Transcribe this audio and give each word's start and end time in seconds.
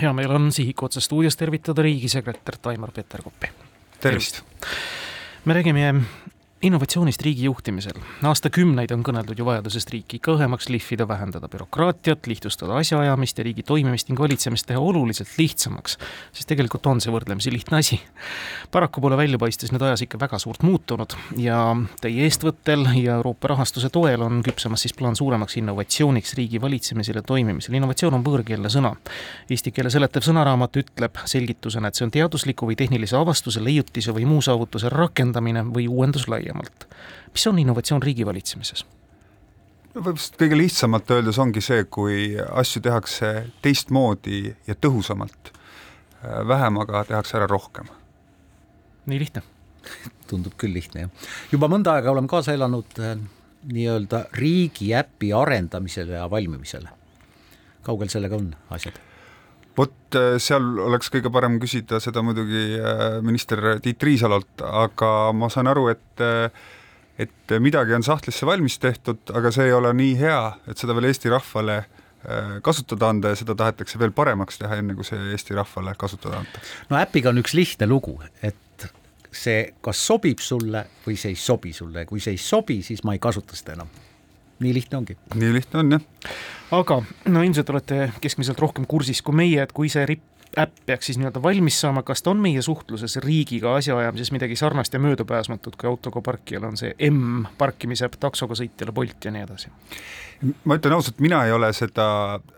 hea 0.00 0.12
meel 0.12 0.34
on 0.36 0.52
Sihiku 0.52 0.86
otse 0.86 1.00
stuudios 1.00 1.36
tervitada 1.36 1.82
riigisekretär 1.82 2.56
Taimar 2.62 2.92
Peterkopi. 2.92 3.50
tervist! 4.00 4.42
me 5.44 5.54
räägime 5.54 5.94
innovatsioonist 6.66 7.22
riigi 7.22 7.44
juhtimisel. 7.46 7.98
aastakümneid 8.26 8.90
on 8.90 9.04
kõneldud 9.06 9.38
ju 9.38 9.44
vajadusest 9.46 9.90
riiki 9.94 10.18
ikka 10.18 10.32
õhemaks 10.34 10.66
lihvida, 10.72 11.06
vähendada 11.08 11.46
bürokraatiat, 11.48 12.26
lihtsustada 12.26 12.74
asjaajamist 12.80 13.38
ja 13.38 13.44
riigi 13.46 13.62
toimimist 13.62 14.08
ning 14.10 14.18
valitsemist 14.18 14.66
teha 14.66 14.80
oluliselt 14.82 15.30
lihtsamaks. 15.38 15.98
sest 16.32 16.48
tegelikult 16.50 16.86
on 16.90 17.00
see 17.00 17.12
võrdlemisi 17.14 17.52
lihtne 17.54 17.78
asi. 17.78 18.00
paraku 18.70 19.00
pole 19.00 19.16
välja 19.16 19.38
paistes 19.38 19.72
nüüd 19.72 19.84
ajas 19.86 20.02
ikka 20.02 20.18
väga 20.18 20.40
suurt 20.42 20.62
muutunud 20.66 21.14
ja 21.38 21.60
teie 22.00 22.26
eestvõttel 22.26 22.82
ja 22.98 23.20
Euroopa 23.20 23.52
rahastuse 23.54 23.90
toel 23.94 24.26
on 24.26 24.42
küpsemas 24.42 24.82
siis 24.82 24.94
plaan 24.94 25.16
suuremaks 25.16 25.56
innovatsiooniks 25.62 26.34
riigi 26.34 26.60
valitsemisel 26.60 27.22
ja 27.22 27.22
toimimisel. 27.22 27.74
innovatsioon 27.74 28.18
on 28.18 28.24
võõrkeelne 28.26 28.72
sõna. 28.72 28.96
Eesti 29.50 29.70
keele 29.70 29.90
seletav 29.90 30.26
sõnaraamat 30.26 30.82
ütleb 30.82 31.22
selgitusena, 31.24 31.88
et 31.88 31.94
see 31.94 32.08
on 32.08 32.10
teadusliku 32.10 32.66
või 32.66 32.76
tehnilise 32.76 33.16
avastuse, 33.16 33.62
leiutise 33.62 34.10
või 34.10 34.26
muu 34.26 34.42
saavutuse 34.42 34.90
rakendamine 34.90 35.62
või 35.70 35.86
uuendus 35.88 36.26
laiemalt 36.28 36.55
laiemalt. 36.56 36.86
mis 37.32 37.46
on 37.46 37.58
innovatsioon 37.58 38.02
riigivalitsemises? 38.02 38.84
võib 39.96 40.16
vist 40.18 40.36
kõige 40.36 40.56
lihtsamalt 40.56 41.10
öeldes 41.10 41.38
ongi 41.38 41.60
see, 41.64 41.84
kui 41.84 42.36
asju 42.36 42.82
tehakse 42.82 43.46
teistmoodi 43.62 44.54
ja 44.66 44.74
tõhusamalt. 44.74 45.52
vähemaga 46.48 47.04
tehakse 47.04 47.36
ära 47.36 47.46
rohkem. 47.46 47.86
nii 49.06 49.18
lihtne 49.18 49.42
tundub 50.30 50.56
küll 50.58 50.74
lihtne, 50.74 51.00
jah. 51.00 51.10
juba 51.52 51.68
mõnda 51.68 51.96
aega 51.96 52.10
oleme 52.10 52.28
kaasa 52.28 52.52
elanud 52.52 52.98
äh, 53.00 53.18
nii-öelda 53.72 54.26
riigiäpi 54.32 55.32
arendamisele 55.32 56.14
ja 56.14 56.30
valmimisele. 56.30 56.88
kaugel 57.82 58.08
sellega 58.08 58.36
on 58.36 58.54
asjad? 58.70 58.98
Vot 59.76 60.16
äh, 60.16 60.36
seal 60.42 60.64
oleks 60.86 61.10
kõige 61.12 61.30
parem 61.32 61.58
küsida 61.62 62.00
seda 62.02 62.22
muidugi 62.24 62.78
äh, 62.78 63.04
minister 63.24 63.76
Tiit 63.84 64.02
Riisalolt, 64.02 64.64
aga 64.64 65.12
ma 65.36 65.50
saan 65.52 65.70
aru, 65.72 65.88
et 65.92 66.24
äh, 66.24 66.48
et 67.16 67.52
midagi 67.64 67.94
on 67.96 68.04
sahtlisse 68.04 68.44
valmis 68.44 68.74
tehtud, 68.76 69.22
aga 69.32 69.48
see 69.54 69.70
ei 69.70 69.72
ole 69.72 69.88
nii 69.96 70.16
hea, 70.20 70.40
et 70.68 70.76
seda 70.76 70.92
veel 70.96 71.08
Eesti 71.08 71.32
rahvale 71.32 71.84
kasutada 72.66 73.08
anda 73.08 73.30
ja 73.30 73.38
seda 73.38 73.54
tahetakse 73.56 73.96
veel 74.00 74.10
paremaks 74.12 74.58
teha, 74.60 74.80
enne 74.82 74.96
kui 74.98 75.06
see 75.06 75.30
Eesti 75.32 75.54
rahvale 75.56 75.94
kasutada 75.96 76.42
antakse. 76.42 76.74
no 76.90 76.98
äpiga 77.00 77.30
on 77.30 77.40
üks 77.40 77.54
lihtne 77.56 77.88
lugu, 77.88 78.18
et 78.44 78.84
see 79.32 79.62
kas 79.80 80.02
sobib 80.10 80.42
sulle 80.44 80.82
või 81.06 81.16
see 81.16 81.32
ei 81.32 81.40
sobi 81.40 81.72
sulle 81.76 82.04
ja 82.04 82.10
kui 82.10 82.20
see 82.20 82.36
ei 82.36 82.42
sobi, 82.42 82.82
siis 82.84 83.00
ma 83.06 83.16
ei 83.16 83.22
kasuta 83.22 83.56
seda 83.56 83.78
enam 83.78 83.94
nii 84.60 84.74
lihtne 84.74 84.98
ongi. 84.98 85.16
nii 85.34 85.52
lihtne 85.52 85.80
on, 85.80 85.96
jah. 85.96 86.32
aga 86.78 87.02
no 87.32 87.42
ilmselt 87.42 87.70
olete 87.70 88.12
keskmiselt 88.20 88.60
rohkem 88.62 88.86
kursis 88.88 89.22
kui 89.22 89.36
meie, 89.36 89.62
et 89.62 89.72
kui 89.76 89.90
see 89.92 90.06
ripp 90.06 90.24
äpp 90.58 90.76
peaks 90.86 91.06
siis 91.10 91.18
nii-öelda 91.20 91.42
valmis 91.42 91.80
saama, 91.80 92.02
kas 92.02 92.22
ta 92.22 92.30
on 92.32 92.40
meie 92.42 92.62
suhtluses 92.62 93.16
riigiga 93.24 93.74
asjaajamises 93.76 94.32
midagi 94.32 94.56
sarnast 94.56 94.94
ja 94.94 95.00
möödapääsmatut, 95.02 95.76
kui 95.76 95.88
autoga 95.88 96.20
parkijal 96.20 96.64
on 96.64 96.76
see 96.80 96.94
M 97.10 97.44
parkimise 97.58 98.06
äpp, 98.08 98.20
taksoga 98.20 98.56
sõitjale 98.58 98.94
Bolt 98.96 99.24
ja 99.24 99.34
nii 99.34 99.44
edasi? 99.46 99.72
ma 100.64 100.76
ütlen 100.76 100.92
ausalt, 100.92 101.20
mina 101.24 101.42
ei 101.48 101.52
ole 101.52 101.70
seda 101.72 102.06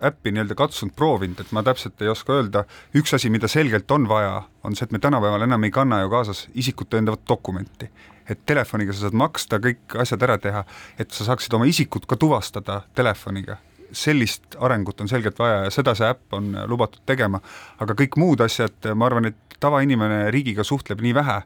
äppi 0.05 0.33
nii-öelda 0.35 0.57
katsunud, 0.59 0.95
proovinud, 0.99 1.41
et 1.41 1.53
ma 1.55 1.63
täpselt 1.63 2.03
ei 2.03 2.11
oska 2.11 2.35
öelda, 2.35 2.65
üks 2.99 3.15
asi, 3.15 3.31
mida 3.31 3.49
selgelt 3.49 3.91
on 3.95 4.09
vaja, 4.11 4.43
on 4.67 4.75
see, 4.75 4.89
et 4.89 4.95
me 4.95 4.99
tänapäeval 5.03 5.47
enam 5.47 5.67
ei 5.67 5.75
kanna 5.75 6.01
ju 6.03 6.11
kaasas 6.11 6.47
isikut 6.59 6.91
tõendavat 6.91 7.23
dokumenti 7.29 7.91
et 8.29 8.41
telefoniga 8.47 8.93
sa 8.93 9.07
saad 9.07 9.17
maksta, 9.17 9.61
kõik 9.63 9.97
asjad 10.03 10.25
ära 10.27 10.37
teha, 10.43 10.65
et 11.01 11.15
sa 11.15 11.25
saaksid 11.31 11.55
oma 11.57 11.69
isikut 11.71 12.07
ka 12.07 12.19
tuvastada 12.21 12.83
telefoniga. 12.95 13.57
Sellist 13.93 14.57
arengut 14.59 15.01
on 15.01 15.09
selgelt 15.09 15.39
vaja 15.39 15.65
ja 15.67 15.71
seda 15.73 15.95
see 15.99 16.09
äpp 16.09 16.37
on 16.37 16.53
lubatud 16.71 17.03
tegema, 17.07 17.41
aga 17.81 17.97
kõik 17.99 18.19
muud 18.21 18.43
asjad, 18.45 18.91
ma 18.95 19.09
arvan, 19.09 19.31
et 19.31 19.59
tavainimene 19.61 20.29
riigiga 20.35 20.65
suhtleb 20.65 21.01
nii 21.03 21.15
vähe, 21.17 21.39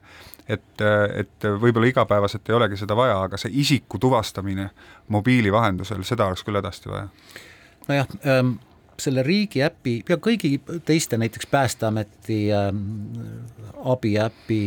et, 0.49 0.85
et 1.17 1.47
võib-olla 1.63 1.89
igapäevaselt 1.89 2.51
ei 2.51 2.57
olegi 2.59 2.81
seda 2.81 2.97
vaja, 2.99 3.21
aga 3.29 3.41
see 3.41 3.55
isiku 3.63 4.01
tuvastamine 4.03 4.69
mobiili 5.15 5.53
vahendusel, 5.53 6.03
seda 6.05 6.29
oleks 6.29 6.45
küll 6.47 6.61
hädasti 6.61 6.93
vaja. 6.93 7.09
nojah 7.89 8.13
ähm 8.27 8.59
selle 9.03 9.23
riigiäpi 9.25 10.05
ja 10.09 10.19
kõigi 10.21 10.61
teiste, 10.85 11.17
näiteks 11.19 11.47
Päästeameti 11.51 12.37
ähm, 12.55 12.77
abiäpi 13.89 14.61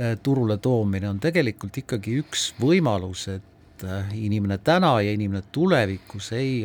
Äh, 0.00 0.18
turule 0.22 0.56
toomine 0.56 1.08
on 1.10 1.18
tegelikult 1.20 1.76
ikkagi 1.76 2.14
üks 2.22 2.44
võimalus, 2.60 3.26
et 3.28 3.42
äh, 3.84 4.10
inimene 4.14 4.58
täna 4.64 4.96
ja 5.02 5.12
inimene 5.12 5.42
tulevikus 5.52 6.32
ei 6.32 6.64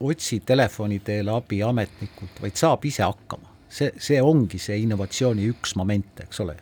otsi 0.00 0.40
telefoni 0.46 1.00
teel 1.04 1.28
abi 1.28 1.62
ametnikult, 1.62 2.40
vaid 2.42 2.56
saab 2.56 2.84
ise 2.84 3.04
hakkama. 3.04 3.48
see, 3.70 3.92
see 4.02 4.18
ongi 4.22 4.58
see 4.58 4.80
innovatsiooni 4.82 5.46
üks 5.52 5.76
moment, 5.78 6.24
eks 6.24 6.40
ole 6.42 6.56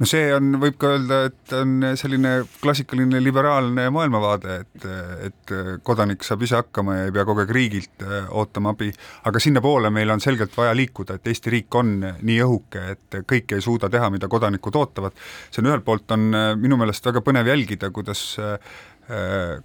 no 0.00 0.08
see 0.08 0.30
on, 0.32 0.54
võib 0.60 0.76
ka 0.80 0.94
öelda, 0.94 1.18
et 1.28 1.54
on 1.56 1.84
selline 1.98 2.32
klassikaline 2.62 3.20
liberaalne 3.22 3.86
maailmavaade, 3.92 4.56
et, 4.64 4.86
et 5.28 5.54
kodanik 5.86 6.24
saab 6.26 6.44
ise 6.46 6.56
hakkama 6.56 6.96
ja 6.96 7.08
ei 7.08 7.14
pea 7.14 7.24
kogu 7.28 7.44
aeg 7.44 7.52
riigilt 7.56 8.04
äh, 8.06 8.28
ootama 8.28 8.74
abi, 8.74 8.90
aga 9.28 9.42
sinnapoole 9.42 9.92
meil 9.94 10.12
on 10.12 10.22
selgelt 10.24 10.56
vaja 10.56 10.72
liikuda, 10.76 11.18
et 11.18 11.32
Eesti 11.32 11.52
riik 11.52 11.80
on 11.80 11.94
nii 12.00 12.38
õhuke, 12.46 12.84
et 12.94 13.20
kõike 13.28 13.58
ei 13.58 13.64
suuda 13.64 13.90
teha, 13.92 14.08
mida 14.12 14.28
kodanikud 14.32 14.80
ootavad. 14.80 15.16
see 15.50 15.62
on 15.64 15.70
ühelt 15.72 15.84
poolt 15.84 16.16
on 16.16 16.28
äh, 16.32 16.52
minu 16.60 16.80
meelest 16.80 17.06
väga 17.06 17.24
põnev 17.24 17.52
jälgida, 17.52 17.92
kuidas 17.94 18.24
Äh, 18.40 18.58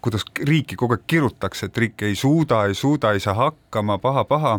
kuidas 0.02 0.24
riiki 0.48 0.78
kogu 0.80 0.96
aeg 0.96 1.04
kirutakse, 1.08 1.68
et 1.68 1.78
riik 1.78 2.02
ei 2.08 2.16
suuda, 2.18 2.64
ei 2.66 2.74
suuda, 2.78 3.12
ei 3.14 3.22
saa 3.22 3.36
hakkama, 3.38 3.98
paha-paha, 4.02 4.56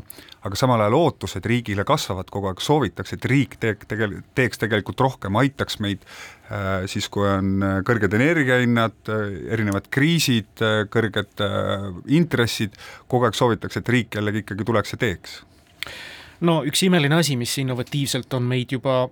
aga 0.46 0.58
samal 0.58 0.82
ajal 0.84 0.94
ootused 0.98 1.48
riigile 1.48 1.82
kasvavad 1.88 2.30
kogu 2.30 2.52
aeg, 2.52 2.62
soovitakse, 2.62 3.18
et 3.18 3.26
riik 3.30 3.56
teek-, 3.62 3.82
tegel-, 3.90 4.20
teeks 4.38 4.62
tegelikult 4.62 5.02
rohkem, 5.02 5.38
aitaks 5.42 5.80
meid 5.82 6.06
äh, 6.06 6.86
siis, 6.90 7.10
kui 7.10 7.26
on 7.26 7.66
äh, 7.66 7.76
kõrged 7.88 8.14
energiahinnad, 8.14 9.10
erinevad 9.56 9.90
kriisid, 9.90 10.64
kõrged 10.92 11.44
intressid, 12.06 12.78
kogu 13.10 13.26
aeg 13.26 13.38
soovitakse, 13.38 13.82
et 13.82 13.94
riik 13.96 14.20
jällegi 14.20 14.44
ikkagi 14.44 14.70
tuleks 14.70 14.94
ja 14.94 15.02
teeks. 15.02 15.38
no 16.46 16.60
üks 16.68 16.86
imeline 16.86 17.18
asi, 17.18 17.34
mis 17.36 17.58
innovatiivselt 17.58 18.38
on 18.38 18.46
meid 18.46 18.78
juba 18.78 19.06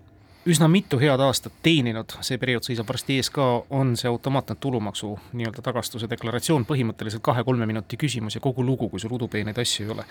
üsna 0.47 0.69
mitu 0.69 0.99
head 1.01 1.21
aastat 1.25 1.55
teeninud, 1.65 2.17
see 2.25 2.39
periood 2.41 2.67
seisab 2.67 2.89
varsti 2.89 3.19
ees 3.21 3.31
ka, 3.33 3.47
on 3.75 3.95
see 4.01 4.11
automaatne 4.11 4.57
tulumaksu 4.61 5.15
nii-öelda 5.33 5.65
tagastuse 5.65 6.09
deklaratsioon, 6.11 6.67
põhimõtteliselt 6.69 7.25
kahe-kolme 7.25 7.69
minuti 7.71 7.99
küsimus 8.01 8.37
ja 8.37 8.43
kogu 8.45 8.65
lugu, 8.65 8.91
kui 8.93 9.03
sul 9.03 9.15
udupeeneid 9.17 9.59
asju 9.65 9.87
ei 9.87 9.95
ole. 9.97 10.05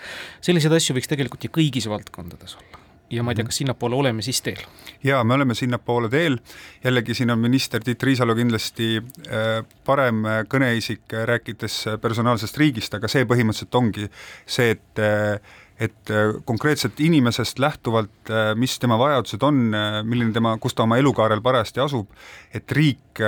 selliseid 0.44 0.74
asju 0.80 0.98
võiks 0.98 1.10
tegelikult 1.10 1.46
ju 1.46 1.54
kõigis 1.54 1.88
valdkondades 1.90 2.58
olla 2.58 2.82
ja 3.10 3.22
ma 3.22 3.30
ei 3.30 3.38
tea, 3.38 3.44
mhm. 3.44 3.52
kas 3.52 3.60
sinnapoole 3.62 3.96
oleme 3.96 4.22
siis 4.22 4.42
teel? 4.42 4.62
jaa, 5.04 5.24
me 5.24 5.34
oleme 5.34 5.54
sinnapoole 5.54 6.08
teel, 6.10 6.38
jällegi 6.84 7.14
siin 7.14 7.30
on 7.30 7.38
minister 7.38 7.82
Tiit 7.84 8.02
Riisalo 8.02 8.34
kindlasti 8.34 8.96
äh, 8.98 9.60
parem 9.84 10.24
kõneisik, 10.50 11.04
rääkides 11.30 11.84
personaalsest 12.02 12.58
riigist, 12.58 12.94
aga 12.94 13.10
see 13.12 13.26
põhimõtteliselt 13.28 13.78
ongi 13.80 14.08
see, 14.46 14.74
et 14.74 15.02
äh, 15.02 15.54
et 15.80 16.10
äh, 16.10 16.34
konkreetselt 16.44 17.00
inimesest 17.00 17.58
lähtuvalt, 17.58 18.30
äh, 18.30 18.54
mis 18.58 18.78
tema 18.78 18.98
vajadused 18.98 19.42
on, 19.42 19.74
äh, 19.74 20.00
milline 20.06 20.32
tema, 20.32 20.56
kus 20.62 20.74
ta 20.74 20.86
oma 20.86 20.98
elukaarel 21.00 21.42
parajasti 21.42 21.82
asub, 21.82 22.10
et 22.54 22.72
riik 22.72 23.22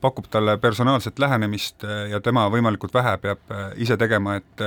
pakub 0.00 0.30
talle 0.32 0.54
personaalset 0.56 1.18
lähenemist 1.20 1.84
ja 2.08 2.22
tema 2.24 2.46
võimalikult 2.48 2.94
vähe 2.96 3.18
peab 3.20 3.50
ise 3.76 3.98
tegema, 4.00 4.38
et 4.38 4.62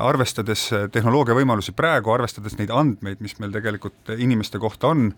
arvestades 0.00 0.62
tehnoloogia 0.92 1.36
võimalusi 1.36 1.74
praegu, 1.76 2.14
arvestades 2.14 2.56
neid 2.56 2.72
andmeid, 2.72 3.20
mis 3.20 3.36
meil 3.42 3.52
tegelikult 3.52 4.14
inimeste 4.16 4.56
kohta 4.62 4.94
on, 4.94 5.10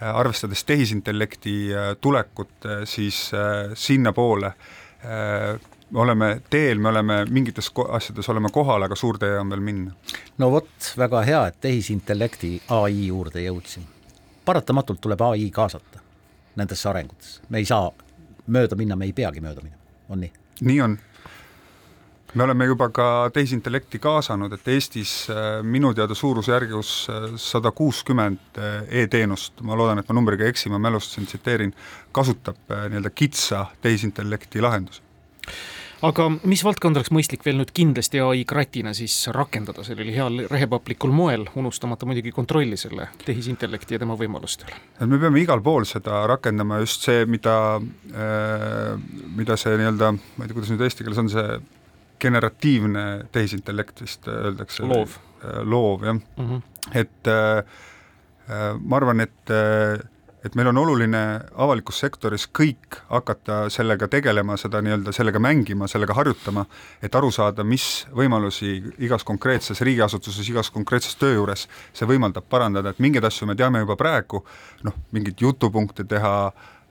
arvestades 0.00 0.64
tehisintellekti 0.64 1.58
tulekut, 2.00 2.70
siis 2.88 3.20
sinnapoole 3.76 4.54
me 5.94 6.00
oleme 6.00 6.40
teel, 6.50 6.78
me 6.78 6.88
oleme 6.88 7.24
mingites 7.30 7.70
asjades 7.88 8.28
oleme 8.28 8.50
kohal, 8.52 8.82
aga 8.82 8.96
suur 8.98 9.18
tee 9.18 9.38
on 9.38 9.50
veel 9.50 9.62
minna. 9.62 9.92
no 10.38 10.50
vot, 10.50 10.92
väga 10.98 11.22
hea, 11.22 11.46
et 11.46 11.60
tehisintellekti 11.62 12.50
ai 12.74 13.06
juurde 13.06 13.44
jõudsin. 13.44 13.86
paratamatult 14.44 15.00
tuleb 15.00 15.22
ai 15.22 15.50
kaasata 15.50 16.02
nendesse 16.56 16.88
arengutesse, 16.88 17.42
me 17.48 17.62
ei 17.62 17.64
saa 17.70 17.90
mööda 18.46 18.76
minna, 18.76 18.96
me 18.96 19.06
ei 19.06 19.12
peagi 19.12 19.40
mööda 19.40 19.62
minema, 19.62 19.82
on 20.08 20.24
nii? 20.24 20.32
nii 20.60 20.80
on. 20.80 20.96
me 22.34 22.44
oleme 22.48 22.66
juba 22.66 22.88
ka 22.90 23.30
tehisintellekti 23.34 24.02
kaasanud, 24.02 24.52
et 24.52 24.68
Eestis 24.74 25.14
äh, 25.30 25.62
minu 25.62 25.94
teada 25.94 26.14
suurusjärgus 26.14 26.90
äh, 27.06 27.28
sada 27.36 27.70
kuuskümmend 27.70 28.58
äh, 28.58 28.82
e-teenust, 29.04 29.62
ma 29.62 29.78
loodan, 29.78 30.02
et 30.02 30.10
ma 30.10 30.18
numbriga 30.18 30.42
ei 30.42 30.56
eksi, 30.56 30.74
ma 30.74 30.82
mälust 30.82 31.14
siin 31.14 31.30
tsiteerin, 31.30 31.74
kasutab 32.12 32.58
nii-öelda 32.66 33.14
kitsa 33.14 33.66
tehisintellekti 33.86 34.62
lahendusi 34.62 35.02
aga 36.02 36.28
mis 36.44 36.64
valdkond 36.64 36.98
oleks 36.98 37.12
mõistlik 37.14 37.44
veel 37.46 37.58
nüüd 37.60 37.72
kindlasti 37.76 38.20
ai 38.24 38.44
kratina 38.48 38.94
siis 38.96 39.16
rakendada 39.34 39.84
sellel 39.86 40.10
heal 40.14 40.44
rehepaplikul 40.50 41.12
moel, 41.14 41.46
unustamata 41.54 42.06
muidugi 42.08 42.32
kontrolli 42.34 42.76
selle 42.80 43.08
tehisintellekti 43.24 43.96
ja 43.96 44.02
tema 44.02 44.16
võimaluste 44.18 44.68
üle? 44.68 44.80
me 45.10 45.20
peame 45.22 45.42
igal 45.42 45.62
pool 45.64 45.86
seda 45.88 46.24
rakendama, 46.30 46.80
just 46.84 47.06
see, 47.06 47.24
mida 47.30 47.56
äh,, 47.78 48.94
mida 49.36 49.58
see 49.60 49.76
nii-öelda, 49.80 50.12
ma 50.14 50.44
ei 50.44 50.50
tea, 50.50 50.58
kuidas 50.58 50.74
nüüd 50.74 50.84
eesti 50.88 51.06
keeles 51.06 51.22
on 51.22 51.32
see 51.32 51.58
generatiivne 52.24 53.04
tehisintellekt 53.32 54.00
vist 54.00 54.28
öeldakse. 54.30 54.86
loov. 54.88 55.18
Äh, 55.44 55.60
loov, 55.66 56.06
jah 56.06 56.16
mm. 56.16 56.48
-hmm 56.48 56.70
et 56.92 57.26
ma 58.84 58.96
arvan, 58.98 59.22
et 59.24 59.52
et 60.44 60.54
meil 60.54 60.68
on 60.68 60.78
oluline 60.82 61.22
avalikus 61.56 62.02
sektoris 62.02 62.44
kõik 62.52 62.98
hakata 63.08 63.64
sellega 63.72 64.08
tegelema, 64.12 64.58
seda 64.60 64.82
nii-öelda 64.84 65.14
sellega 65.16 65.40
mängima, 65.40 65.88
sellega 65.88 66.16
harjutama, 66.18 66.66
et 67.02 67.14
aru 67.16 67.30
saada, 67.32 67.64
mis 67.64 68.04
võimalusi 68.14 68.76
igas 69.06 69.24
konkreetses 69.24 69.80
riigiasutuses, 69.86 70.48
igas 70.52 70.70
konkreetses 70.74 71.16
töö 71.20 71.38
juures 71.38 71.66
see 71.92 72.08
võimaldab 72.08 72.48
parandada, 72.50 72.92
et 72.92 73.00
mingeid 73.00 73.24
asju 73.24 73.48
me 73.48 73.56
teame 73.58 73.80
juba 73.84 73.96
praegu, 74.00 74.44
noh, 74.84 75.00
mingeid 75.16 75.40
jutupunkte 75.40 76.04
teha, 76.08 76.34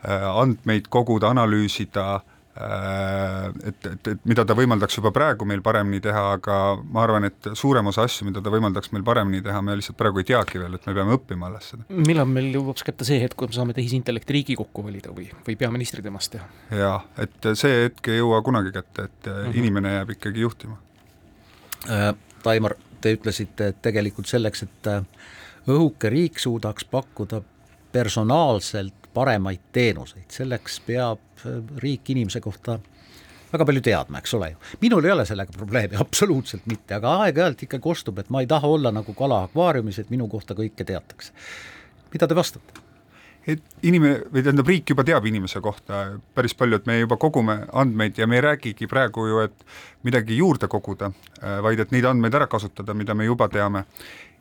äh, 0.04 0.30
andmeid 0.34 0.90
koguda, 0.90 1.30
analüüsida 1.36 2.24
et, 2.54 3.86
et, 3.90 4.08
et 4.12 4.26
mida 4.30 4.44
ta 4.46 4.54
võimaldaks 4.58 5.00
juba 5.00 5.12
praegu 5.16 5.46
meil 5.50 5.64
paremini 5.66 6.02
teha, 6.04 6.24
aga 6.38 6.58
ma 6.84 7.04
arvan, 7.06 7.26
et 7.30 7.50
suurem 7.58 7.90
osa 7.90 8.06
asju, 8.06 8.28
mida 8.30 8.44
ta 8.46 8.54
võimaldaks 8.54 8.92
meil 8.94 9.06
paremini 9.08 9.42
teha, 9.46 9.62
me 9.66 9.78
lihtsalt 9.80 9.98
praegu 9.98 10.22
ei 10.22 10.28
teagi 10.30 10.62
veel, 10.62 10.78
et 10.78 10.86
me 10.86 10.96
peame 11.00 11.18
õppima 11.18 11.50
alles 11.50 11.72
seda. 11.74 11.88
millal 11.90 12.30
meil 12.30 12.52
jõuab 12.54 12.84
kätte 12.86 13.08
see 13.08 13.18
hetk, 13.24 13.38
kui 13.40 13.50
me 13.50 13.58
saame 13.58 13.78
tehisintellekti 13.78 14.38
Riigikokku 14.38 14.86
valida 14.86 15.14
või, 15.16 15.30
või 15.48 15.58
peaministri 15.60 16.06
temast 16.06 16.36
teha? 16.36 16.46
jaa, 16.84 17.00
et 17.26 17.50
see 17.60 17.88
hetk 17.88 18.12
ei 18.14 18.22
jõua 18.22 18.44
kunagi 18.46 18.74
kätte, 18.76 19.10
et 19.10 19.30
mm 19.30 19.40
-hmm. 19.40 19.58
inimene 19.64 19.98
jääb 19.98 20.16
ikkagi 20.18 20.46
juhtima 20.46 20.78
äh,. 21.90 22.14
Taimar, 22.44 22.74
te 23.00 23.14
ütlesite, 23.16 23.70
et 23.72 23.78
tegelikult 23.82 24.28
selleks, 24.28 24.66
et 24.66 24.88
äh, 24.92 25.06
õhuke 25.72 26.10
riik 26.12 26.40
suudaks 26.44 26.84
pakkuda 26.92 27.40
personaalselt 27.94 29.10
paremaid 29.14 29.70
teenuseid, 29.72 30.28
selleks 30.34 30.80
peab 30.88 31.46
äh, 31.46 31.62
riik 31.84 32.10
inimese 32.14 32.42
kohta 32.42 32.80
väga 33.54 33.68
palju 33.70 33.84
teadma, 33.86 34.22
eks 34.22 34.34
ole 34.34 34.54
ju. 34.54 34.62
minul 34.82 35.06
ei 35.06 35.14
ole 35.14 35.26
sellega 35.30 35.54
probleemi, 35.56 36.00
absoluutselt 36.06 36.66
mitte, 36.70 36.98
aga 36.98 37.18
aeg-ajalt 37.26 37.68
ikkagi 37.68 37.84
kostub, 37.84 38.20
et 38.20 38.32
ma 38.34 38.42
ei 38.42 38.50
taha 38.50 38.72
olla 38.78 38.94
nagu 38.94 39.14
kala 39.18 39.44
akvaariumis, 39.48 40.02
et 40.02 40.10
minu 40.14 40.28
kohta 40.32 40.58
kõike 40.58 40.88
teatakse. 40.88 41.34
mida 42.14 42.28
te 42.28 42.36
vastate? 42.36 42.82
et 43.48 43.64
inimene, 43.84 44.24
või 44.32 44.44
tähendab, 44.44 44.68
riik 44.72 44.94
juba 44.94 45.04
teab 45.04 45.26
inimese 45.28 45.60
kohta 45.62 46.04
päris 46.36 46.56
palju, 46.56 46.80
et 46.80 46.86
me 46.88 47.00
juba 47.02 47.18
kogume 47.20 47.58
andmeid 47.74 48.18
ja 48.18 48.28
me 48.28 48.40
ei 48.40 48.46
räägigi 48.46 48.88
praegu 48.88 49.28
ju, 49.28 49.42
et 49.44 49.66
midagi 50.08 50.38
juurde 50.40 50.70
koguda, 50.72 51.12
äh, 51.42 51.60
vaid 51.64 51.80
et 51.84 51.92
neid 51.92 52.08
andmeid 52.08 52.34
ära 52.40 52.48
kasutada, 52.48 52.96
mida 52.98 53.14
me 53.14 53.30
juba 53.30 53.50
teame. 53.50 53.86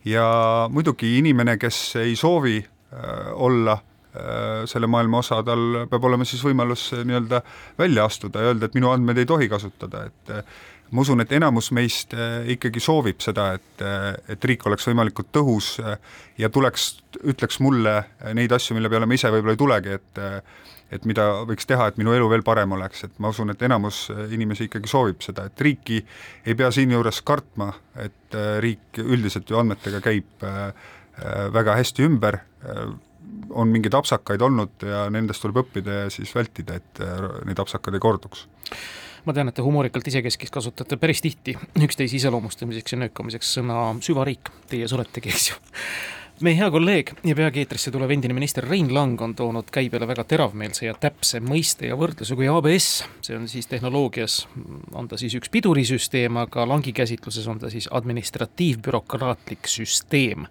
ja 0.05 0.69
muidugi 0.71 1.19
inimene, 1.19 1.59
kes 1.59 1.97
ei 1.97 2.17
soovi 2.17 2.57
olla 3.35 3.79
Äh, 4.13 4.67
selle 4.69 4.87
maailma 4.93 5.23
osa, 5.23 5.39
tal 5.41 5.87
peab 5.89 6.05
olema 6.05 6.27
siis 6.29 6.43
võimalus 6.45 6.83
äh, 6.93 7.01
nii-öelda 7.09 7.39
välja 7.79 8.05
astuda 8.05 8.43
ja 8.43 8.51
öelda, 8.51 8.69
et 8.69 8.75
minu 8.77 8.91
andmeid 8.93 9.23
ei 9.23 9.29
tohi 9.31 9.49
kasutada, 9.49 10.03
et 10.11 10.33
äh, 10.37 10.43
ma 10.93 11.01
usun, 11.01 11.25
et 11.25 11.33
enamus 11.33 11.71
meist 11.73 12.13
ikkagi 12.53 12.83
soovib 12.85 13.25
seda, 13.25 13.47
et, 13.57 13.85
et 14.35 14.45
riik 14.45 14.67
oleks 14.69 14.85
võimalikult 14.91 15.31
tõhus 15.33 15.71
ja 16.37 16.51
tuleks, 16.53 16.91
ütleks 17.33 17.57
mulle 17.65 17.95
neid 18.37 18.53
asju, 18.53 18.77
mille 18.77 18.93
peale 18.93 19.09
ma 19.09 19.17
ise 19.17 19.33
võib-olla 19.33 19.57
ei 19.57 19.63
tulegi, 19.65 19.97
et 19.97 20.23
et 20.93 21.09
mida 21.09 21.31
võiks 21.49 21.65
teha, 21.65 21.89
et 21.89 21.97
minu 21.97 22.13
elu 22.13 22.29
veel 22.29 22.45
parem 22.45 22.77
oleks, 22.77 23.07
et 23.09 23.17
ma 23.25 23.33
usun, 23.33 23.55
et 23.55 23.65
enamus 23.65 24.05
inimesi 24.29 24.69
ikkagi 24.69 24.93
soovib 24.93 25.25
seda, 25.25 25.49
et 25.49 25.65
riiki 25.65 26.03
ei 26.45 26.53
pea 26.53 26.69
siinjuures 26.69 27.25
kartma, 27.25 27.73
et 27.97 28.37
riik 28.61 29.01
üldiselt 29.01 29.49
ju 29.49 29.57
andmetega 29.63 30.05
käib 30.05 30.45
väga 31.57 31.81
hästi 31.81 32.05
ümber, 32.05 32.43
on 33.51 33.69
mingeid 33.69 33.95
apsakaid 33.95 34.43
olnud 34.43 34.85
ja 34.87 35.07
nendest 35.13 35.43
tuleb 35.45 35.63
õppida 35.65 36.03
ja 36.05 36.11
siis 36.13 36.35
vältida, 36.35 36.79
et 36.81 37.03
äh, 37.03 37.25
neid 37.49 37.61
apsakaid 37.63 37.97
ei 37.97 38.03
korduks. 38.03 38.47
Ma 39.23 39.35
tean, 39.37 39.53
et 39.53 39.55
te 39.55 39.63
humoorikalt 39.63 40.09
isekeskis 40.11 40.51
kasutate 40.51 40.99
päris 40.99 41.23
tihti 41.23 41.55
üksteise 41.79 42.19
iseloomustamiseks 42.19 42.97
ja 42.97 43.05
nöökamiseks 43.05 43.53
sõna 43.59 43.85
süvariik, 44.03 44.51
teie 44.71 44.89
suletegi, 44.91 45.31
eks 45.31 45.53
ju 45.53 45.61
meie 46.43 46.57
hea 46.59 46.69
kolleeg 46.71 47.13
ja 47.27 47.35
peagi 47.39 47.63
eetrisse 47.63 47.91
tulev 47.95 48.11
endine 48.11 48.35
minister 48.35 48.65
Rein 48.65 48.89
Lang 48.95 49.21
on 49.23 49.35
toonud 49.39 49.69
käibele 49.73 50.07
väga 50.09 50.25
teravmeelse 50.29 50.87
ja 50.87 50.95
täpse 50.99 51.41
mõiste 51.45 51.87
ja 51.89 51.97
võrdluse 51.99 52.37
kui 52.39 52.49
ABS. 52.51 52.89
see 53.23 53.37
on 53.37 53.49
siis 53.49 53.67
tehnoloogias, 53.71 54.49
on 54.93 55.09
ta 55.09 55.19
siis 55.21 55.35
üks 55.39 55.51
pidurisüsteem, 55.53 56.37
aga 56.43 56.67
Langi 56.69 56.93
käsitluses 56.93 57.47
on 57.49 57.59
ta 57.63 57.71
siis 57.71 57.89
administratiivbürokraatlik 57.91 59.69
süsteem. 59.69 60.47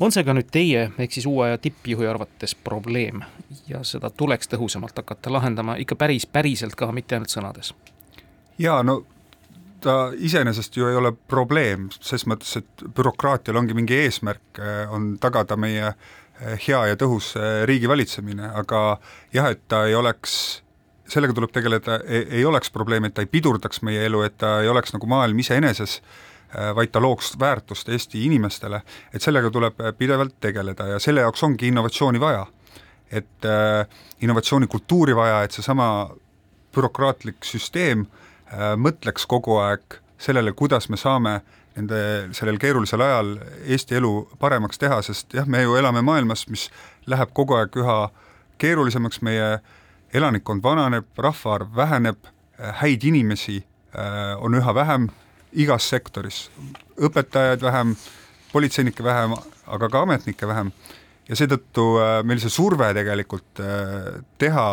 on 0.00 0.12
see 0.12 0.24
ka 0.24 0.34
nüüd 0.36 0.50
teie 0.52 0.90
ehk 0.98 1.12
siis 1.12 1.26
uue 1.26 1.46
aja 1.46 1.58
tippjuhi 1.58 2.06
arvates 2.06 2.54
probleem 2.54 3.24
ja 3.68 3.84
seda 3.84 4.10
tuleks 4.10 4.52
tõhusamalt 4.52 4.96
hakata 4.96 5.32
lahendama 5.32 5.76
ikka 5.76 5.96
päris, 5.96 6.26
päriselt 6.26 6.74
ka, 6.74 6.92
mitte 6.92 7.16
ainult 7.16 7.32
sõnades? 7.32 7.74
jaa, 8.58 8.82
no 8.82 9.02
ta 9.82 9.94
iseenesest 10.16 10.76
ju 10.76 10.88
ei 10.88 10.96
ole 10.96 11.12
probleem, 11.28 11.88
ses 12.00 12.24
mõttes, 12.30 12.54
et 12.60 12.84
bürokraatial 12.96 13.58
ongi 13.58 13.76
mingi 13.76 13.98
eesmärk, 14.04 14.58
eh, 14.58 14.90
on 14.92 15.14
tagada 15.22 15.56
meie 15.60 15.88
eh, 15.90 16.56
hea 16.66 16.82
ja 16.92 16.98
tõhus 16.98 17.32
eh, 17.38 17.62
riigi 17.68 17.90
valitsemine, 17.90 18.52
aga 18.62 18.82
jah, 19.34 19.50
et 19.52 19.64
ta 19.70 19.84
ei 19.88 19.96
oleks, 19.98 20.34
sellega 21.10 21.36
tuleb 21.36 21.54
tegeleda, 21.54 22.00
ei 22.08 22.44
oleks 22.48 22.72
probleemi, 22.74 23.10
et 23.10 23.18
ta 23.18 23.24
ei 23.24 23.30
pidurdaks 23.30 23.82
meie 23.86 24.06
elu, 24.08 24.22
et 24.26 24.38
ta 24.40 24.60
ei 24.62 24.70
oleks 24.72 24.94
nagu 24.96 25.10
maailm 25.10 25.42
iseeneses, 25.42 26.00
vaid 26.76 26.90
ta 26.92 27.00
looks 27.00 27.30
väärtust 27.40 27.88
Eesti 27.88 28.26
inimestele, 28.26 28.82
et 29.16 29.24
sellega 29.24 29.48
tuleb 29.50 29.78
pidevalt 29.96 30.34
tegeleda 30.40 30.84
ja 30.90 30.98
selle 31.00 31.22
jaoks 31.24 31.40
ongi 31.48 31.70
innovatsiooni 31.72 32.20
vaja. 32.20 32.42
et 33.12 33.46
innovatsioonikultuuri 34.20 35.16
vaja, 35.16 35.42
et 35.44 35.56
seesama 35.56 35.86
bürokraatlik 36.76 37.44
süsteem 37.44 38.04
Äh, 38.04 38.31
mõtleks 38.76 39.26
kogu 39.28 39.56
aeg 39.62 39.98
sellele, 40.22 40.52
kuidas 40.52 40.88
me 40.88 40.96
saame 41.00 41.40
nende, 41.76 42.00
sellel 42.36 42.58
keerulisel 42.60 43.00
ajal 43.00 43.34
Eesti 43.64 43.96
elu 43.98 44.12
paremaks 44.40 44.80
teha, 44.80 45.00
sest 45.02 45.34
jah, 45.36 45.48
me 45.48 45.62
ju 45.62 45.76
elame 45.80 46.02
maailmas, 46.04 46.46
mis 46.52 46.68
läheb 47.10 47.32
kogu 47.34 47.56
aeg 47.58 47.76
üha 47.80 47.96
keerulisemaks, 48.62 49.22
meie 49.26 49.56
elanikkond 50.14 50.62
vananeb, 50.64 51.08
rahvaarv 51.16 51.72
väheneb, 51.76 52.20
äh, 52.60 52.74
häid 52.82 53.04
inimesi 53.08 53.62
äh, 53.62 54.34
on 54.38 54.54
üha 54.58 54.74
vähem 54.74 55.08
igas 55.52 55.88
sektoris, 55.88 56.46
õpetajaid 57.00 57.64
vähem, 57.64 57.96
politseinikke 58.52 59.04
vähem, 59.04 59.34
aga 59.66 59.88
ka 59.88 60.04
ametnikke 60.04 60.48
vähem. 60.48 60.72
Ja 61.28 61.36
seetõttu 61.38 61.84
meil 62.26 62.40
see 62.42 62.50
surve 62.50 62.88
tegelikult 62.96 63.60
teha 64.40 64.64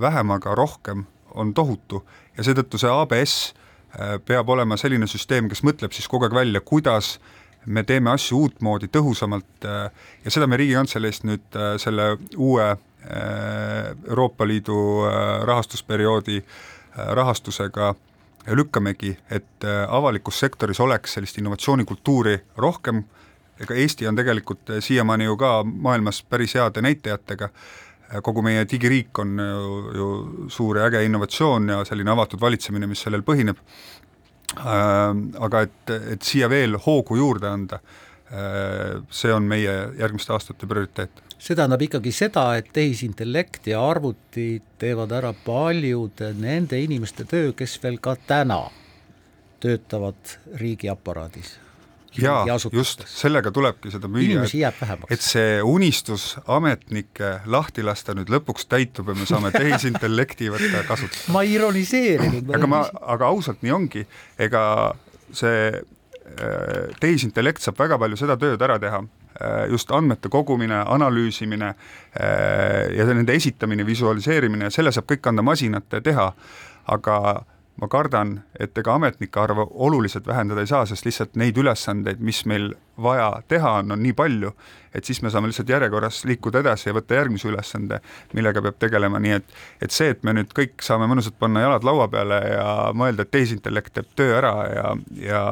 vähemaga 0.00 0.56
rohkem 0.58 1.04
on 1.34 1.54
tohutu. 1.54 2.02
Ja 2.36 2.44
seetõttu 2.46 2.80
see 2.80 2.90
ABS 2.90 3.36
äh, 3.52 4.16
peab 4.24 4.48
olema 4.52 4.78
selline 4.80 5.08
süsteem, 5.10 5.48
kes 5.50 5.64
mõtleb 5.66 5.94
siis 5.94 6.08
kogu 6.10 6.28
aeg 6.28 6.36
välja, 6.36 6.60
kuidas 6.64 7.18
me 7.66 7.84
teeme 7.86 8.10
asju 8.10 8.40
uutmoodi, 8.46 8.90
tõhusamalt 8.92 9.66
äh, 9.68 10.06
ja 10.24 10.34
seda 10.34 10.48
me 10.50 10.58
Riigikantseleist 10.60 11.28
nüüd 11.28 11.58
äh, 11.58 11.74
selle 11.82 12.16
uue 12.36 12.74
Euroopa 13.02 14.46
Liidu 14.46 14.76
rahastusperioodi 15.42 16.36
rahastusega 17.18 17.88
lükkamegi, 18.54 19.10
et 19.26 19.66
avalikus 19.88 20.38
sektoris 20.38 20.78
oleks 20.80 21.16
sellist 21.16 21.40
innovatsioonikultuuri 21.42 22.36
rohkem, 22.62 23.00
ega 23.58 23.74
Eesti 23.74 24.06
on 24.06 24.14
tegelikult 24.14 24.70
siiamaani 24.86 25.26
ju 25.26 25.34
ka 25.36 25.50
maailmas 25.66 26.22
päris 26.22 26.54
heade 26.54 26.86
näitajatega, 26.86 27.48
kogu 28.20 28.42
meie 28.44 28.66
digiriik 28.68 29.18
on 29.22 29.38
ju, 29.40 29.80
ju 29.96 30.06
suur 30.52 30.78
ja 30.78 30.86
äge 30.90 31.04
innovatsioon 31.06 31.68
ja 31.68 31.82
selline 31.88 32.12
avatud 32.12 32.40
valitsemine, 32.40 32.88
mis 32.90 33.02
sellel 33.06 33.24
põhineb, 33.26 33.60
äh, 34.58 35.10
aga 35.48 35.66
et, 35.68 35.94
et 36.16 36.26
siia 36.26 36.50
veel 36.52 36.76
hoogu 36.86 37.16
juurde 37.20 37.48
anda, 37.48 37.80
äh, 38.28 39.00
see 39.10 39.32
on 39.32 39.48
meie 39.48 39.76
järgmiste 40.00 40.36
aastate 40.36 40.68
prioriteet. 40.68 41.24
see 41.42 41.56
tähendab 41.58 41.82
ikkagi 41.82 42.12
seda, 42.14 42.44
et 42.60 42.68
tehisintellekt 42.72 43.66
ja 43.72 43.80
arvutid 43.82 44.68
teevad 44.78 45.12
ära 45.12 45.32
paljude 45.32 46.34
nende 46.38 46.78
inimeste 46.78 47.24
töö, 47.24 47.50
kes 47.56 47.80
veel 47.82 47.98
ka 47.98 48.14
täna 48.26 48.62
töötavad 49.62 50.38
riigiaparaadis 50.58 51.56
jaa, 52.18 52.58
just, 52.72 53.04
sellega 53.08 53.52
tulebki 53.54 53.92
seda 53.92 54.08
müüa, 54.10 54.44
et, 54.44 55.06
et 55.14 55.24
see 55.24 55.60
unistus 55.64 56.36
ametnikke 56.50 57.32
lahti 57.50 57.84
lasta 57.86 58.14
nüüd 58.16 58.32
lõpuks 58.32 58.68
täitub 58.70 59.12
ja 59.12 59.16
me 59.18 59.26
saame 59.28 59.52
tehisintellekti 59.54 60.50
võtta 60.52 60.84
kasutusele. 60.88 61.32
ma 61.34 61.44
ei 61.46 61.56
ironiseerinud. 61.56 62.52
aga 62.58 62.70
ma, 62.70 62.84
aga 63.16 63.32
ausalt 63.32 63.62
nii 63.64 63.74
ongi, 63.74 64.04
ega 64.42 64.64
see 65.32 65.68
äh, 65.72 66.92
tehisintellekt 67.00 67.64
saab 67.64 67.80
väga 67.80 67.98
palju 68.02 68.20
seda 68.20 68.36
tööd 68.40 68.62
ära 68.62 68.78
teha, 68.82 69.02
äh, 69.38 69.64
just 69.72 69.92
andmete 69.94 70.30
kogumine, 70.32 70.82
analüüsimine 70.96 71.72
äh, 71.72 72.92
ja 72.96 73.08
nende 73.08 73.36
esitamine, 73.38 73.86
visualiseerimine, 73.88 74.70
selle 74.74 74.92
saab 74.92 75.08
kõik 75.12 75.32
anda 75.32 75.44
masinate 75.46 76.02
teha, 76.04 76.32
aga 76.92 77.16
ma 77.80 77.88
kardan, 77.88 78.36
et 78.60 78.78
ega 78.78 78.94
ametnike 78.94 79.40
arvu 79.40 79.66
oluliselt 79.86 80.26
vähendada 80.26 80.60
ei 80.60 80.68
saa, 80.70 80.84
sest 80.86 81.06
lihtsalt 81.06 81.36
neid 81.40 81.56
ülesandeid, 81.58 82.20
mis 82.20 82.42
meil 82.46 82.72
vaja 83.02 83.30
teha 83.48 83.70
on, 83.80 83.94
on 83.94 84.02
nii 84.02 84.12
palju, 84.16 84.52
et 84.94 85.08
siis 85.08 85.22
me 85.24 85.32
saame 85.32 85.48
lihtsalt 85.48 85.72
järjekorras 85.72 86.22
liikuda 86.28 86.60
edasi 86.60 86.90
ja 86.90 86.96
võtta 86.96 87.16
järgmise 87.16 87.48
ülesande, 87.48 88.02
millega 88.36 88.62
peab 88.62 88.76
tegelema, 88.82 89.20
nii 89.22 89.36
et 89.38 89.56
et 89.82 89.94
see, 89.94 90.12
et 90.12 90.22
me 90.22 90.36
nüüd 90.36 90.52
kõik 90.56 90.84
saame 90.84 91.08
mõnusalt 91.10 91.38
panna 91.40 91.64
jalad 91.64 91.88
laua 91.88 92.08
peale 92.12 92.38
ja 92.52 92.68
mõelda, 92.94 93.24
et 93.24 93.32
tehisintellekt 93.32 93.96
teeb 93.96 94.12
töö 94.16 94.36
ära 94.38 94.54
ja, 94.68 94.94
ja, 95.24 95.42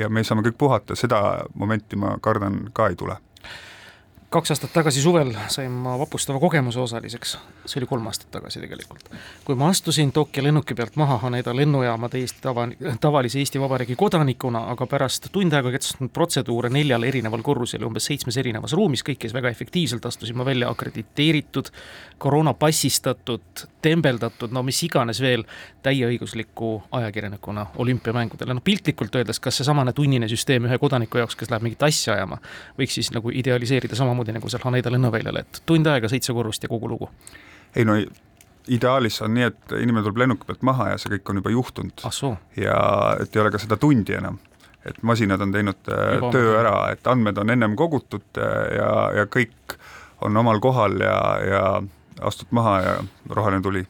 ja 0.00 0.08
me 0.08 0.24
saame 0.24 0.46
kõik 0.48 0.58
puhata, 0.58 0.96
seda 0.96 1.20
momenti 1.54 2.00
ma 2.00 2.16
kardan 2.24 2.64
ka 2.74 2.90
ei 2.90 2.98
tule 2.98 3.20
kaks 4.36 4.52
aastat 4.52 4.72
tagasi 4.74 5.00
suvel 5.00 5.30
sain 5.52 5.72
ma 5.72 5.94
vapustava 5.96 6.40
kogemuse 6.42 6.80
osaliseks, 6.82 7.36
see 7.64 7.80
oli 7.80 7.88
kolm 7.88 8.06
aastat 8.10 8.28
tagasi 8.34 8.60
tegelikult. 8.60 9.08
kui 9.44 9.56
ma 9.56 9.70
astusin 9.72 10.12
Tokyo 10.12 10.42
lennuki 10.44 10.74
pealt 10.76 10.96
maha 11.00 11.16
Haneda 11.22 11.54
lennujaama 11.56 12.10
täiesti 12.12 12.42
tava, 12.44 12.66
tavalise 13.00 13.38
Eesti 13.40 13.60
Vabariigi 13.60 13.96
kodanikuna, 13.96 14.66
aga 14.74 14.86
pärast 14.90 15.30
tund 15.32 15.56
aega 15.56 15.72
kestnud 15.72 16.12
protseduure 16.12 16.68
neljal 16.72 17.06
erineval 17.08 17.44
korrusel 17.46 17.80
ja 17.80 17.88
umbes 17.88 18.08
seitsmes 18.10 18.36
erinevas 18.42 18.76
ruumis, 18.76 19.04
kõik 19.06 19.22
käis 19.24 19.34
väga 19.36 19.52
efektiivselt, 19.54 20.04
astusin 20.06 20.36
ma 20.36 20.44
välja 20.44 20.68
akrediteeritud, 20.70 21.72
koroonapassistatud, 22.18 23.64
tembeldatud, 23.82 24.52
no 24.52 24.64
mis 24.66 24.82
iganes 24.84 25.20
veel, 25.22 25.46
täieõigusliku 25.86 26.74
ajakirjanikuna 26.98 27.66
olümpiamängudele, 27.80 28.56
no 28.56 28.64
piltlikult 28.64 29.16
öeldes, 29.16 29.40
kas 29.40 29.62
seesamane 29.62 29.94
tunnine 29.96 30.28
süsteem 30.28 30.68
ühe 30.68 30.78
kodaniku 30.82 31.22
jaoks, 31.22 31.38
kes 31.38 31.52
läheb 31.52 31.64
mingit 31.68 31.88
asja 31.88 32.16
ajama, 32.18 32.40
võiks 32.78 32.98
siis 32.98 33.12
nagu 33.14 33.32
idealiseerida 33.32 33.96
samamoodi 33.96 34.25
nagu 34.34 34.50
seal 34.50 34.64
Haneda 34.64 34.90
lennuväljal, 34.90 35.42
et 35.42 35.62
tund 35.66 35.86
aega, 35.86 36.08
seitse 36.08 36.34
korrust 36.34 36.62
ja 36.62 36.72
kogu 36.72 36.88
lugu? 36.88 37.10
ei 37.76 37.84
no 37.84 37.98
ideaalis 38.72 39.20
on 39.22 39.34
nii, 39.34 39.46
et 39.46 39.78
inimene 39.78 40.02
tuleb 40.02 40.24
lennuki 40.24 40.48
pealt 40.48 40.62
maha 40.66 40.90
ja 40.90 40.98
see 40.98 41.12
kõik 41.14 41.30
on 41.30 41.40
juba 41.42 41.54
juhtunud 41.54 42.06
ah,. 42.08 42.36
ja 42.58 42.78
et 43.22 43.36
ei 43.36 43.42
ole 43.42 43.54
ka 43.54 43.62
seda 43.62 43.78
tundi 43.80 44.16
enam 44.18 44.38
et 44.86 45.02
masinad 45.02 45.40
on 45.40 45.52
teinud 45.52 45.90
äh, 45.90 46.14
juba 46.16 46.32
töö 46.34 46.56
ära, 46.60 46.74
et 46.94 47.06
andmed 47.10 47.38
on 47.42 47.50
ennem 47.50 47.76
kogutud 47.78 48.40
äh, 48.40 48.56
ja, 48.78 48.90
ja 49.20 49.26
kõik 49.30 49.76
on 50.24 50.36
omal 50.36 50.60
kohal 50.62 50.98
ja, 51.02 51.18
ja 51.44 51.62
astud 52.26 52.52
maha 52.56 52.76
ja 52.80 52.94
roheline 53.30 53.62
tuli. 53.62 53.84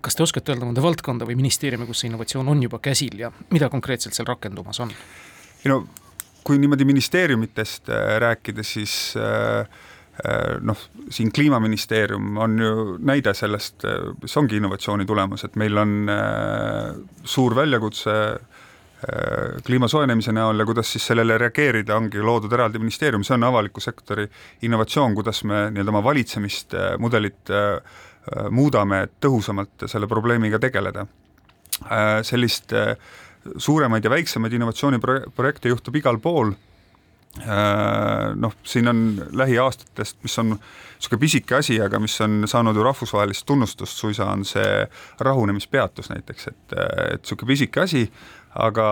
kas 0.00 0.16
te 0.16 0.22
oskate 0.22 0.54
öelda 0.54 0.68
mõnda 0.68 0.82
valdkonda 0.82 1.26
või 1.28 1.36
ministeeriumi, 1.40 1.86
kus 1.86 2.02
see 2.02 2.10
innovatsioon 2.10 2.48
on 2.48 2.62
juba 2.62 2.80
käsil 2.82 3.18
ja 3.18 3.32
mida 3.50 3.68
konkreetselt 3.68 4.16
seal 4.16 4.28
rakendumas 4.30 4.80
on? 4.84 4.94
ei 5.64 5.72
no 5.72 5.82
kui 6.48 6.56
niimoodi 6.56 6.86
ministeeriumitest 6.88 7.90
äh, 7.92 8.16
rääkida, 8.24 8.64
siis 8.64 9.14
äh, 9.20 9.58
äh, 9.60 10.56
noh, 10.64 10.78
siin 11.10 11.32
Kliimaministeerium 11.32 12.38
on 12.40 12.56
ju 12.58 12.94
näide 13.04 13.34
sellest, 13.36 13.84
mis 14.22 14.36
ongi 14.40 14.56
innovatsiooni 14.56 15.04
tulemus, 15.06 15.44
et 15.44 15.60
meil 15.60 15.76
on 15.76 15.92
suur 17.24 17.56
väljakutse 17.56 18.14
kliima 19.62 19.86
soojenemise 19.86 20.32
näol 20.34 20.58
ja 20.58 20.64
kuidas 20.66 20.88
siis 20.90 21.04
sellele 21.06 21.36
reageerida, 21.38 21.94
ongi 21.94 22.18
loodud 22.18 22.52
eraldi 22.56 22.80
ministeerium, 22.82 23.22
see 23.22 23.36
on 23.36 23.44
avaliku 23.46 23.80
sektori 23.80 24.24
innovatsioon, 24.66 25.14
kuidas 25.14 25.44
me 25.46 25.68
nii-öelda 25.70 25.92
oma 25.94 26.02
valitsemist, 26.02 26.74
mudelit 26.98 27.52
muudame, 28.50 29.04
et 29.06 29.14
tõhusamalt 29.22 29.86
selle 29.86 30.10
probleemiga 30.10 30.58
tegeleda. 30.58 31.06
sellist 32.26 32.74
suuremaid 33.56 34.04
ja 34.04 34.10
väiksemaid 34.10 34.52
innovatsiooniprojekte 34.52 35.72
juhtub 35.72 35.96
igal 35.96 36.18
pool 36.22 36.54
noh, 38.34 38.54
siin 38.64 38.88
on 38.88 39.26
lähiaastatest, 39.32 40.16
mis 40.22 40.38
on 40.38 40.54
niisugune 40.54 41.20
pisike 41.20 41.54
asi, 41.54 41.76
aga 41.80 42.00
mis 42.02 42.16
on 42.24 42.42
saanud 42.50 42.76
ju 42.76 42.82
rahvusvahelist 42.82 43.46
tunnustust 43.46 43.96
suisa, 44.00 44.26
on 44.32 44.44
see 44.48 44.86
rahunemispeatus 45.20 46.10
näiteks, 46.10 46.48
et, 46.48 46.74
et 47.12 47.22
niisugune 47.22 47.52
pisike 47.52 47.84
asi, 47.84 48.04
aga 48.58 48.88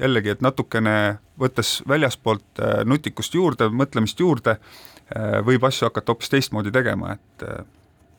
jällegi, 0.00 0.34
et 0.34 0.42
natukene 0.42 0.96
võttes 1.38 1.78
väljaspoolt 1.88 2.62
äh, 2.62 2.82
nutikust 2.88 3.34
juurde, 3.34 3.68
mõtlemist 3.70 4.20
juurde, 4.20 4.56
äh, 4.56 5.38
võib 5.46 5.68
asju 5.68 5.90
hakata 5.90 6.14
hoopis 6.14 6.32
teistmoodi 6.32 6.74
tegema, 6.74 7.16
et 7.18 7.48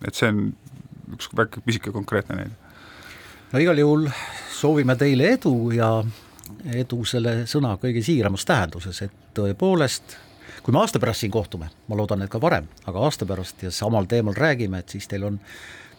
et 0.06 0.14
see 0.14 0.28
on 0.30 0.42
üks 1.16 1.32
väike 1.34 1.64
pisike 1.66 1.92
konkreetne 1.92 2.36
näide. 2.38 2.74
no 3.52 3.60
igal 3.64 3.80
juhul 3.82 4.06
soovime 4.58 4.96
teile 4.96 5.34
edu 5.38 5.72
ja 5.76 5.92
edu 6.74 7.04
selle 7.06 7.44
sõna 7.50 7.76
kõige 7.82 8.02
siiramas 8.04 8.46
tähenduses, 8.48 9.02
et 9.06 9.36
tõepoolest 9.38 10.18
kui 10.68 10.74
me 10.76 10.82
aasta 10.82 11.00
pärast 11.00 11.24
siin 11.24 11.32
kohtume, 11.32 11.70
ma 11.88 11.96
loodan, 11.96 12.26
et 12.26 12.32
ka 12.32 12.42
varem, 12.44 12.66
aga 12.90 13.00
aasta 13.08 13.26
pärast 13.26 13.62
ja 13.64 13.72
samal 13.72 14.04
teemal 14.10 14.36
räägime, 14.36 14.82
et 14.84 14.90
siis 14.90 15.08
teil 15.08 15.24
on 15.24 15.40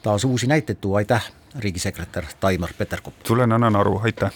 taas 0.03 0.25
uusi 0.29 0.47
näiteid 0.47 0.77
tuua, 0.81 0.99
aitäh, 1.01 1.31
riigisekretär 1.59 2.29
Taimar 2.41 2.75
Peterkop! 2.79 3.15
tulen, 3.25 3.53
annan 3.53 3.77
aru, 3.77 4.01
aitäh! 4.05 4.33